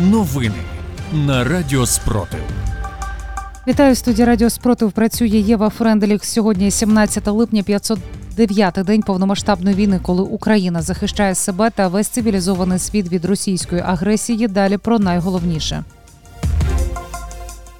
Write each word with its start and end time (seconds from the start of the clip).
Новини 0.00 0.54
на 1.12 1.44
Радіо 1.44 1.86
Спротив. 1.86 2.40
Вітаю 3.68 3.92
в 3.92 3.96
студії 3.96 4.26
Радіо 4.26 4.50
Спротив. 4.50 4.92
Працює 4.92 5.28
Єва 5.28 5.68
Френделік. 5.68 6.24
Сьогодні 6.24 6.70
17 6.70 7.26
липня 7.26 7.62
509-й 7.62 8.84
день 8.84 9.02
повномасштабної 9.02 9.76
війни, 9.76 10.00
коли 10.02 10.22
Україна 10.22 10.82
захищає 10.82 11.34
себе 11.34 11.70
та 11.70 11.88
весь 11.88 12.08
цивілізований 12.08 12.78
світ 12.78 13.12
від 13.12 13.24
російської 13.24 13.82
агресії. 13.86 14.48
Далі 14.48 14.76
про 14.76 14.98
найголовніше. 14.98 15.84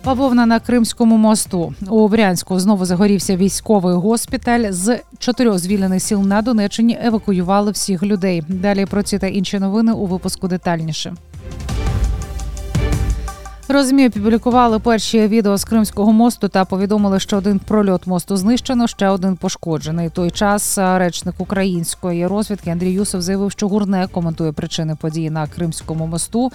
Бавовна 0.04 0.46
на 0.46 0.60
Кримському 0.60 1.16
мосту 1.16 1.74
у 1.88 2.08
Брянську 2.08 2.60
знову 2.60 2.84
загорівся 2.84 3.36
військовий 3.36 3.94
госпіталь. 3.94 4.70
З 4.70 4.98
чотирьох 5.18 5.58
звільнених 5.58 6.02
сіл 6.02 6.22
на 6.22 6.42
Донеччині 6.42 6.98
евакуювали 7.02 7.70
всіх 7.70 8.02
людей. 8.02 8.42
Далі 8.48 8.86
про 8.86 9.02
ці 9.02 9.18
та 9.18 9.26
інші 9.26 9.58
новини 9.58 9.92
у 9.92 10.06
випуску 10.06 10.48
детальніше. 10.48 11.14
Розмі 13.72 14.08
опублікували 14.08 14.78
перші 14.78 15.26
відео 15.26 15.56
з 15.56 15.64
Кримського 15.64 16.12
мосту 16.12 16.48
та 16.48 16.64
повідомили, 16.64 17.20
що 17.20 17.36
один 17.36 17.58
прольот 17.58 18.06
мосту 18.06 18.36
знищено, 18.36 18.86
ще 18.86 19.08
один 19.08 19.36
пошкоджений. 19.36 20.10
Той 20.10 20.30
час 20.30 20.78
речник 20.78 21.34
української 21.38 22.26
розвідки 22.26 22.70
Андрій 22.70 22.92
Юсов 22.92 23.22
заявив, 23.22 23.52
що 23.52 23.68
гурне 23.68 24.08
коментує 24.12 24.52
причини 24.52 24.96
події 25.00 25.30
на 25.30 25.46
Кримському 25.46 26.06
мосту 26.06 26.52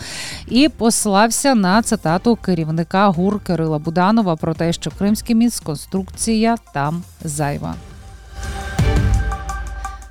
і 0.48 0.70
послався 0.70 1.56
на 1.56 1.82
цитату 1.82 2.36
керівника 2.36 3.08
ГУР 3.08 3.40
Кирила 3.40 3.80
Буданова 3.80 4.36
про 4.36 4.54
те, 4.54 4.74
що 4.74 4.92
Кримський 4.92 5.36
міст 5.36 5.64
конструкція 5.64 6.56
там 6.74 7.04
зайва. 7.24 7.76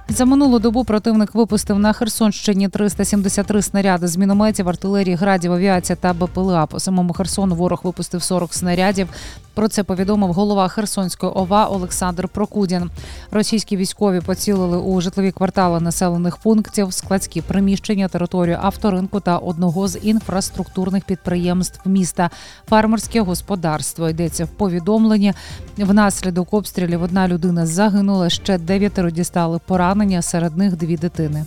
За 0.09 0.25
минулу 0.25 0.59
добу 0.59 0.85
противник 0.85 1.35
випустив 1.35 1.79
на 1.79 1.93
Херсонщині 1.93 2.69
373 2.69 3.63
снаряди 3.63 4.07
з 4.07 4.17
мінометів, 4.17 4.69
артилерії, 4.69 5.17
градів, 5.17 5.53
авіація 5.53 5.97
та 5.97 6.13
БПЛА. 6.13 6.67
По 6.67 6.81
самому 6.81 7.13
Херсону 7.13 7.55
ворог 7.55 7.81
випустив 7.85 8.23
40 8.23 8.55
снарядів. 8.55 9.09
Про 9.55 9.69
це 9.69 9.85
повідомив 9.85 10.33
голова 10.33 10.69
Херсонської 10.69 11.33
ОВА 11.33 11.67
Олександр 11.67 12.29
Прокудін. 12.29 12.91
Російські 13.31 13.77
військові 13.77 14.21
поцілили 14.21 14.79
у 14.79 15.01
житлові 15.01 15.33
квартали 15.33 15.81
населених 15.81 16.37
пунктів, 16.37 16.93
складські 16.93 17.41
приміщення, 17.41 18.09
територію 18.09 18.59
авторинку 18.63 19.21
та 19.21 19.39
одного 19.39 19.89
з 19.89 19.99
інфраструктурних 20.03 21.05
підприємств 21.05 21.89
міста. 21.89 22.31
Фермерське 22.69 23.21
господарство 23.21 24.09
йдеться 24.09 24.45
в 24.45 24.49
повідомленні. 24.49 25.33
Внаслідок 25.77 26.55
обстрілів 26.55 27.03
одна 27.03 27.29
людина 27.29 27.67
загинула 27.67 28.31
ще 28.31 28.59
дев'ятеро 28.59 29.11
дістали 29.11 29.61
поранення. 29.67 30.23
Серед 30.23 30.57
них 30.57 30.77
дві 30.77 30.97
дитини. 30.97 31.45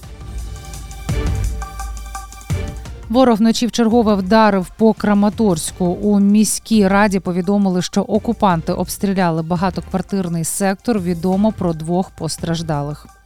Ворог 3.10 3.38
вночі 3.38 3.70
чергове 3.70 4.16
вдарив 4.16 4.72
по 4.78 4.94
Краматорську. 4.94 5.86
У 5.86 6.20
міській 6.20 6.88
раді 6.88 7.20
повідомили, 7.20 7.82
що 7.82 8.02
окупанти 8.02 8.74
обстріляли 8.74 9.42
багатоквартирний 9.42 10.44
сектор. 10.44 11.00
Відомо 11.00 11.52
про 11.52 11.74
двох 11.74 12.10
постраждалих. 12.10 13.17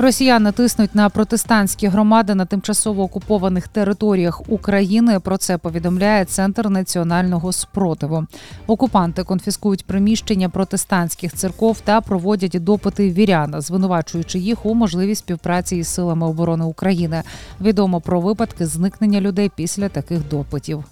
Росіяни 0.00 0.52
тиснуть 0.52 0.94
на 0.94 1.08
протестантські 1.08 1.86
громади 1.88 2.34
на 2.34 2.44
тимчасово 2.44 3.02
окупованих 3.02 3.68
територіях 3.68 4.42
України. 4.48 5.20
Про 5.20 5.36
це 5.36 5.58
повідомляє 5.58 6.24
Центр 6.24 6.68
національного 6.68 7.52
спротиву. 7.52 8.26
Окупанти 8.66 9.24
конфіскують 9.24 9.84
приміщення 9.84 10.48
протестантських 10.48 11.32
церков 11.32 11.80
та 11.80 12.00
проводять 12.00 12.64
допити 12.64 13.10
вірян, 13.10 13.54
звинувачуючи 13.58 14.38
їх 14.38 14.66
у 14.66 14.74
можливість 14.74 15.18
співпраці 15.18 15.76
із 15.76 15.88
силами 15.88 16.26
оборони 16.26 16.64
України. 16.64 17.22
Відомо 17.60 18.00
про 18.00 18.20
випадки 18.20 18.66
зникнення 18.66 19.20
людей 19.20 19.50
після 19.56 19.88
таких 19.88 20.28
допитів. 20.28 20.84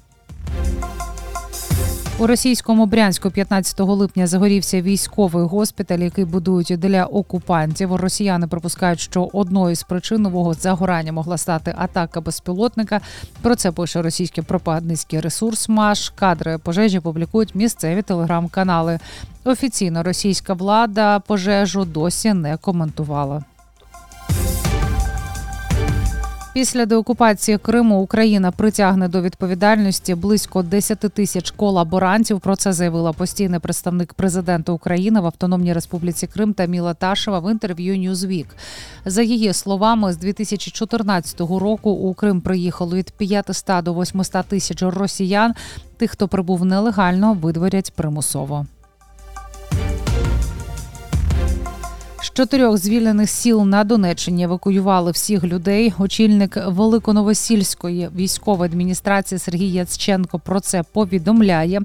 У 2.18 2.26
російському 2.26 2.86
Брянську 2.86 3.30
15 3.30 3.80
липня 3.80 4.26
загорівся 4.26 4.82
військовий 4.82 5.44
госпіталь, 5.44 5.98
який 5.98 6.24
будують 6.24 6.76
для 6.78 7.04
окупантів. 7.04 7.94
Росіяни 7.94 8.46
припускають, 8.46 9.00
що 9.00 9.30
одною 9.32 9.76
з 9.76 9.82
причин 9.82 10.22
нового 10.22 10.54
загорання 10.54 11.12
могла 11.12 11.38
стати 11.38 11.74
атака 11.78 12.20
безпілотника. 12.20 13.00
Про 13.42 13.56
це 13.56 13.72
пише 13.72 14.02
російський 14.02 14.44
пропагандистський 14.44 15.20
ресурс. 15.20 15.68
Маш 15.68 16.10
кадри 16.10 16.58
пожежі 16.58 17.00
публікують 17.00 17.54
місцеві 17.54 18.02
телеграм-канали. 18.02 18.98
Офіційно 19.44 20.02
російська 20.02 20.54
влада 20.54 21.18
пожежу 21.18 21.84
досі 21.84 22.32
не 22.32 22.56
коментувала. 22.56 23.44
Після 26.56 26.86
деокупації 26.86 27.58
Криму 27.58 28.00
Україна 28.00 28.50
притягне 28.50 29.08
до 29.08 29.22
відповідальності 29.22 30.14
близько 30.14 30.62
10 30.62 30.98
тисяч 30.98 31.50
колаборантів. 31.50 32.40
Про 32.40 32.56
це 32.56 32.72
заявила 32.72 33.12
постійний 33.12 33.60
представник 33.60 34.14
президента 34.14 34.72
України 34.72 35.20
в 35.20 35.26
Автономній 35.26 35.72
Республіці 35.72 36.26
Крим 36.26 36.52
Таміла 36.52 36.94
Ташева 36.94 37.38
в 37.38 37.52
інтерв'ю 37.52 37.98
Newsweek. 37.98 38.46
За 39.04 39.22
її 39.22 39.52
словами, 39.52 40.12
з 40.12 40.16
2014 40.16 41.40
року 41.40 41.90
у 41.90 42.14
Крим 42.14 42.40
приїхало 42.40 42.96
від 42.96 43.10
500 43.10 43.84
до 43.84 43.94
800 43.94 44.46
тисяч 44.46 44.82
росіян. 44.82 45.54
Тих, 45.96 46.10
хто 46.10 46.28
прибув 46.28 46.64
нелегально, 46.64 47.34
видворять 47.34 47.92
примусово. 47.92 48.66
Чотирьох 52.36 52.76
звільнених 52.76 53.30
сіл 53.30 53.64
на 53.64 53.84
Донеччині 53.84 54.44
евакуювали 54.44 55.10
всіх 55.10 55.44
людей. 55.44 55.94
Очільник 55.98 56.58
Великоновосільської 56.66 58.08
військової 58.16 58.70
адміністрації 58.70 59.38
Сергій 59.38 59.68
Яцченко 59.68 60.38
про 60.38 60.60
це 60.60 60.82
повідомляє 60.82 61.80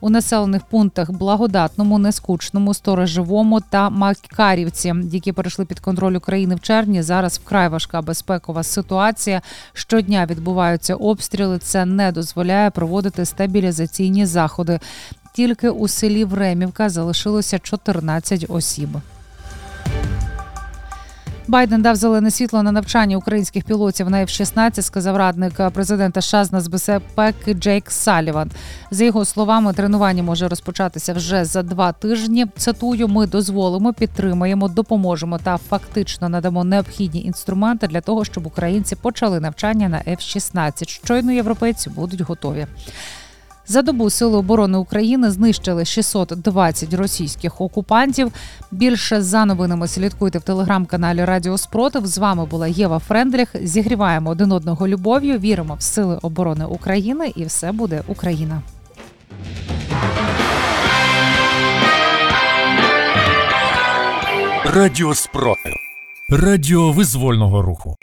у 0.00 0.10
населених 0.10 0.64
пунктах 0.64 1.10
Благодатному, 1.10 1.98
Нескучному, 1.98 2.74
Сторожевому 2.74 3.60
та 3.60 3.90
Макарівці, 3.90 4.94
які 5.12 5.32
перейшли 5.32 5.64
під 5.64 5.80
контроль 5.80 6.14
України 6.14 6.54
в 6.54 6.60
червні. 6.60 7.02
Зараз 7.02 7.40
вкрай 7.44 7.68
важка 7.68 8.02
безпекова 8.02 8.62
ситуація. 8.62 9.42
Щодня 9.72 10.26
відбуваються 10.26 10.94
обстріли. 10.94 11.58
Це 11.58 11.84
не 11.84 12.12
дозволяє 12.12 12.70
проводити 12.70 13.24
стабілізаційні 13.24 14.26
заходи. 14.26 14.80
Тільки 15.34 15.70
у 15.70 15.88
селі 15.88 16.24
Времівка 16.24 16.88
залишилося 16.88 17.58
14 17.58 18.46
осіб. 18.48 18.88
Байден 21.48 21.82
дав 21.82 21.96
зелене 21.96 22.30
світло 22.30 22.62
на 22.62 22.72
навчання 22.72 23.16
українських 23.16 23.64
пілотів 23.64 24.10
на 24.10 24.18
F-16, 24.18 24.82
сказав 24.82 25.16
радник 25.16 25.70
президента 25.70 26.20
США 26.20 26.44
з 26.44 26.52
нацбезпеки 26.52 27.54
Джейк 27.54 27.90
Саліван. 27.90 28.50
За 28.90 29.04
його 29.04 29.24
словами, 29.24 29.72
тренування 29.72 30.22
може 30.22 30.48
розпочатися 30.48 31.12
вже 31.12 31.44
за 31.44 31.62
два 31.62 31.92
тижні. 31.92 32.46
Цитую, 32.56 33.08
ми 33.08 33.26
дозволимо, 33.26 33.92
підтримаємо, 33.92 34.68
допоможемо 34.68 35.38
та 35.38 35.56
фактично 35.56 36.28
надамо 36.28 36.64
необхідні 36.64 37.24
інструменти 37.24 37.86
для 37.86 38.00
того, 38.00 38.24
щоб 38.24 38.46
українці 38.46 38.96
почали 38.96 39.40
навчання 39.40 39.88
на 39.88 39.98
F-16. 39.98 40.88
Щойно 40.88 41.32
європейці 41.32 41.90
будуть 41.90 42.20
готові. 42.20 42.66
За 43.66 43.82
добу 43.82 44.10
Сили 44.10 44.36
оборони 44.36 44.78
України 44.78 45.30
знищили 45.30 45.84
620 45.84 46.94
російських 46.94 47.60
окупантів. 47.60 48.32
Більше 48.70 49.22
за 49.22 49.44
новинами 49.44 49.88
слідкуйте 49.88 50.38
в 50.38 50.42
телеграм-каналі 50.42 51.24
Радіо 51.24 51.58
Спротив. 51.58 52.06
З 52.06 52.18
вами 52.18 52.46
була 52.46 52.66
Єва 52.66 52.98
Френдріх. 52.98 53.48
Зігріваємо 53.62 54.30
один 54.30 54.52
одного 54.52 54.88
любов'ю. 54.88 55.38
Віримо 55.38 55.74
в 55.74 55.82
сили 55.82 56.18
оборони 56.22 56.64
України, 56.64 57.32
і 57.36 57.44
все 57.44 57.72
буде 57.72 58.02
Україна. 58.06 58.62
Радіо 64.64 65.14
Спротив. 65.14 65.72
Радіо 66.30 66.92
визвольного 66.92 67.62
руху. 67.62 67.96